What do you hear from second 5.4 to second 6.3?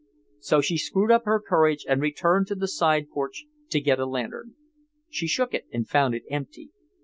it and found it